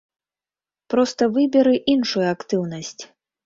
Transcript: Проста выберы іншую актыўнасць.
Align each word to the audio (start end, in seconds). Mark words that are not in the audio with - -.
Проста 0.93 1.29
выберы 1.37 1.75
іншую 1.95 2.27
актыўнасць. 2.35 3.01